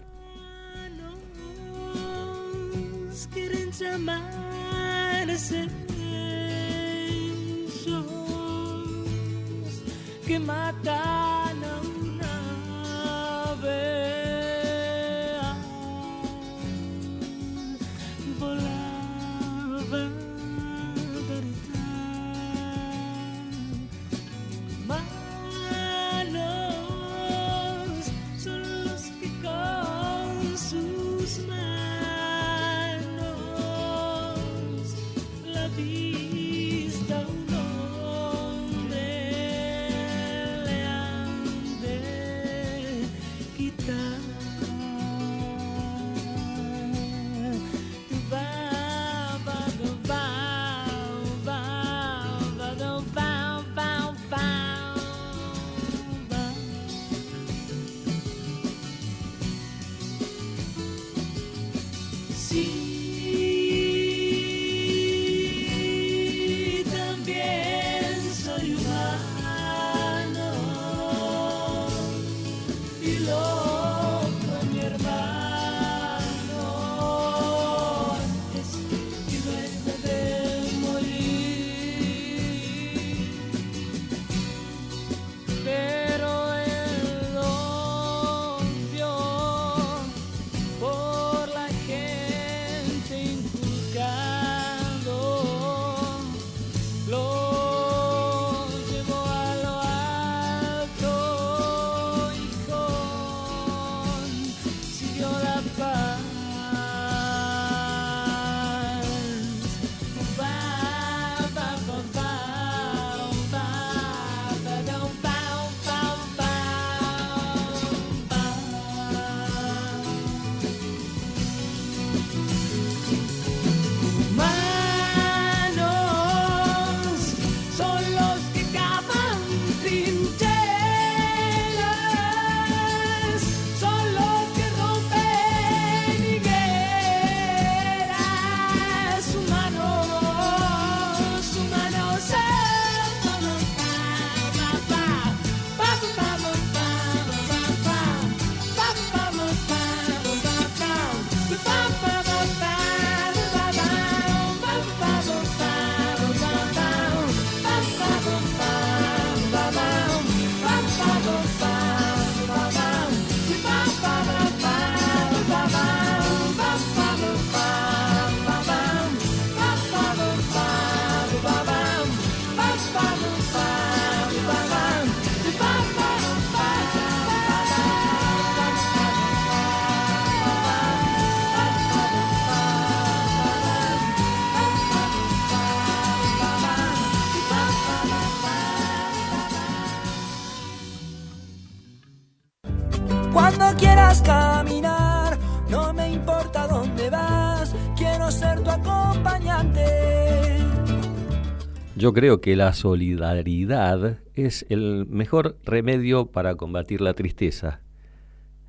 [202.02, 207.80] Yo creo que la solidaridad es el mejor remedio para combatir la tristeza.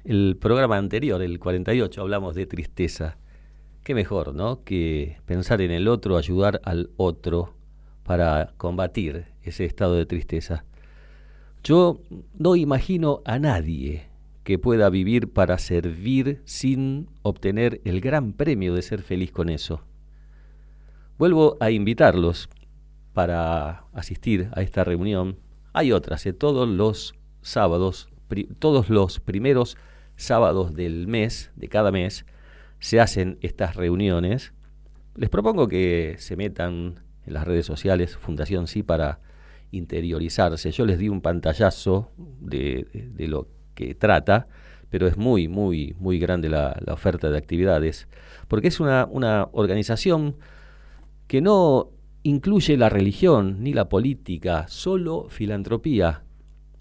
[0.04, 3.18] El programa anterior, el 48, hablamos de tristeza.
[3.84, 4.64] Qué mejor, ¿no?
[4.64, 7.56] Que pensar en el otro, ayudar al otro
[8.04, 10.64] para combatir ese estado de tristeza.
[11.64, 12.02] Yo
[12.38, 14.10] no imagino a nadie
[14.44, 19.82] que pueda vivir para servir sin obtener el gran premio de ser feliz con eso.
[21.18, 22.48] Vuelvo a invitarlos
[23.14, 25.38] para asistir a esta reunión.
[25.74, 26.34] Hay otras, ¿eh?
[26.34, 28.10] todos los sábados
[28.58, 29.78] todos los primeros
[30.16, 32.26] sábados del mes, de cada mes,
[32.80, 34.54] se hacen estas reuniones.
[35.16, 36.96] Les propongo que se metan
[37.28, 39.20] en las redes sociales Fundación Sí para
[39.72, 40.72] interiorizarse.
[40.72, 44.48] Yo les di un pantallazo de, de- de lo que trata,
[44.90, 48.08] pero es muy, muy, muy grande la, la oferta de actividades,
[48.48, 50.38] porque es una, una organización
[51.28, 51.90] que no
[52.24, 56.24] incluye la religión ni la política, solo filantropía,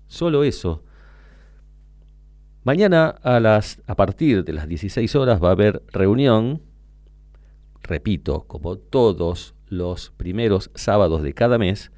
[0.07, 0.83] solo eso.
[2.65, 6.63] Mañana a, las, a partir de las 16 horas va a haber reunión,
[7.83, 11.91] repito, como todos los primeros sábados de cada mes,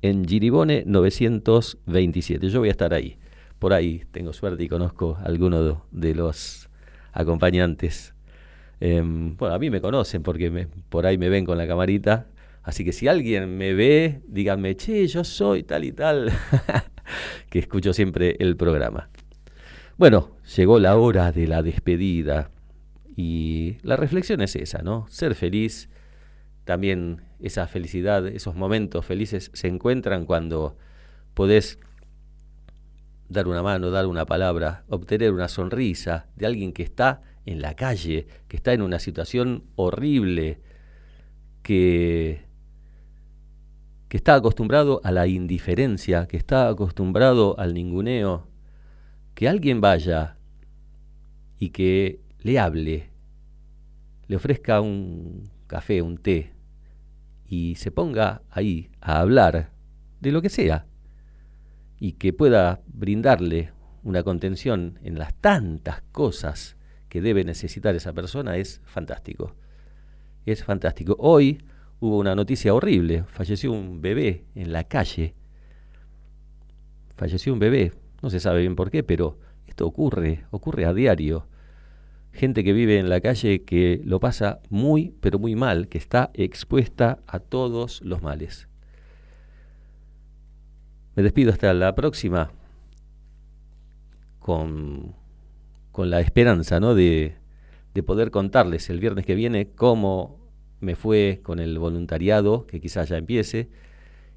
[0.00, 2.48] en Giribone 927.
[2.48, 3.16] Yo voy a estar ahí.
[3.58, 6.68] Por ahí tengo suerte y conozco a alguno de, los
[7.12, 8.14] acompañantes.
[8.80, 12.26] Em, bueno, a mí me conocen porque me- por ahí me ven con la camarita.
[12.62, 16.30] Así que si alguien me ve, díganme, che, yo soy tal y tal,
[17.50, 19.10] que escucho siempre el programa.
[19.98, 22.50] Bueno, llegó la hora de la despedida
[23.16, 25.06] y la reflexión es esa, ¿no?
[25.08, 25.88] Ser feliz,
[26.64, 30.76] también esa felicidad, esos momentos felices se encuentran cuando
[31.34, 31.78] podés
[33.28, 37.74] dar una mano, dar una palabra, obtener una sonrisa de alguien que está en la
[37.74, 40.60] calle, que está en una situación horrible,
[41.62, 42.44] que,
[44.12, 48.46] que está acostumbrado a la indiferencia, que está acostumbrado al ninguneo,
[49.34, 50.36] que alguien vaya
[51.58, 53.08] y que le hable,
[54.26, 56.52] le ofrezca un café, un té,
[57.46, 59.70] y se ponga ahí a hablar
[60.20, 60.84] de lo que sea,
[61.98, 66.76] y que pueda brindarle una contención en las tantas cosas
[67.08, 69.56] que debe necesitar esa persona, es fantástico.
[70.44, 71.16] Es fantástico.
[71.18, 71.64] Hoy
[72.02, 75.36] hubo una noticia horrible, falleció un bebé en la calle.
[77.14, 77.92] Falleció un bebé,
[78.22, 79.38] no se sabe bien por qué, pero
[79.68, 81.46] esto ocurre, ocurre a diario.
[82.32, 86.32] Gente que vive en la calle que lo pasa muy, pero muy mal, que está
[86.34, 88.66] expuesta a todos los males.
[91.14, 92.50] Me despido hasta la próxima
[94.40, 95.14] con,
[95.92, 96.96] con la esperanza ¿no?
[96.96, 97.36] de,
[97.94, 100.41] de poder contarles el viernes que viene cómo
[100.82, 103.68] me fue con el voluntariado, que quizás ya empiece,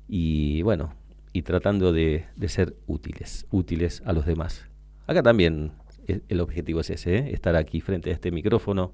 [0.08, 0.94] y bueno,
[1.34, 4.68] y tratando de, ser útiles, útiles a los demás.
[5.08, 5.72] Acá también
[6.08, 7.34] e- el objetivo es ese, ¿eh?
[7.34, 8.94] estar aquí frente a este micrófono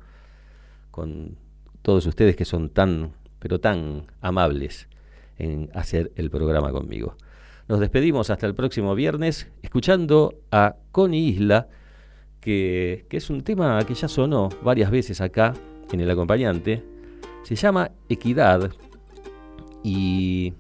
[0.92, 1.38] con
[1.82, 4.88] todos ustedes que son tan, pero tan amables
[5.38, 7.18] en hacer el programa conmigo.
[7.68, 11.68] Nos despedimos hasta el próximo viernes escuchando a Connie Isla,
[12.40, 15.54] que, que es un tema que ya sonó varias veces acá
[15.92, 16.84] en el acompañante.
[17.44, 18.72] Se llama Equidad
[19.84, 20.54] y,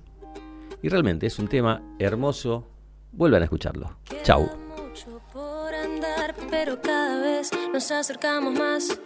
[0.81, 2.67] y realmente es un tema hermoso.
[3.11, 3.97] Vuelvan a escucharlo.
[4.23, 4.49] Chau.
[4.77, 8.99] mucho por andar, pero cada vez nos acercamos más.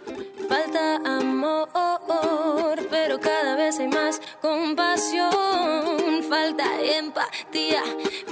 [0.48, 5.32] Falta amor, pero cada vez hay más compasión.
[6.28, 7.82] Falta empatía,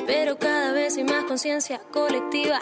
[0.07, 2.61] pero cada vez hay más conciencia colectiva.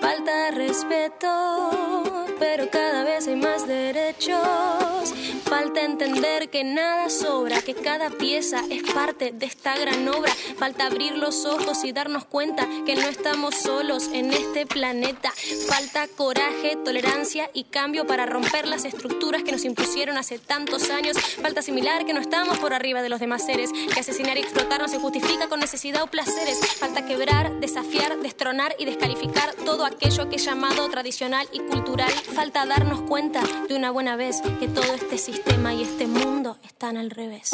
[0.00, 5.14] Falta respeto, pero cada vez hay más derechos.
[5.56, 10.34] Falta entender que nada sobra, que cada pieza es parte de esta gran obra.
[10.58, 15.32] Falta abrir los ojos y darnos cuenta que no estamos solos en este planeta.
[15.68, 21.16] Falta coraje, tolerancia y cambio para romper las estructuras que nos impusieron hace tantos años.
[21.40, 24.80] Falta asimilar que no estamos por arriba de los demás seres, que asesinar y explotar
[24.80, 26.58] no se justifica con necesidad o placeres.
[26.80, 32.10] Falta quebrar, desafiar, destronar y descalificar todo aquello que es llamado tradicional y cultural.
[32.10, 36.96] Falta darnos cuenta de una buena vez que todo este sistema y este mundo están
[36.96, 37.50] al revés.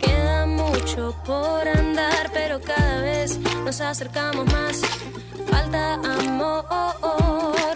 [0.00, 4.80] Queda mucho por andar, pero cada vez nos acercamos más.
[5.50, 6.64] Falta amor,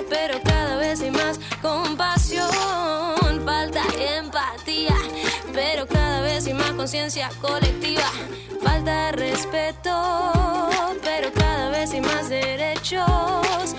[0.09, 2.49] pero cada vez hay más compasión.
[3.45, 3.83] Falta
[4.19, 4.95] empatía,
[5.53, 8.09] pero cada vez hay más conciencia colectiva.
[8.63, 10.71] Falta respeto,
[11.03, 13.75] pero cada vez hay más derechos.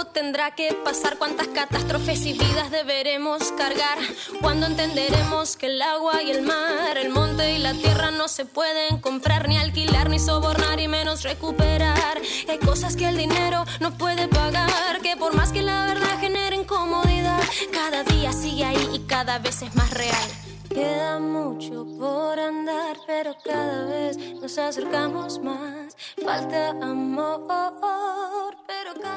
[0.00, 1.18] ¿Cuánto tiempo tendrá que pasar?
[1.18, 3.98] ¿Cuántas catástrofes y vidas deberemos cargar?
[4.40, 8.46] ¿Cuándo entenderemos que el agua y el mar, el monte y la tierra no se
[8.46, 12.18] pueden comprar, ni alquilar, ni sobornar, y menos recuperar?
[12.48, 16.56] Hay cosas que el dinero no puede pagar, que por más que la verdad genere
[16.56, 20.30] incomodidad, cada día sigue ahí y cada vez es más real.
[20.70, 25.94] Queda mucho por andar, pero cada vez nos acercamos más.
[26.24, 28.56] Falta amor,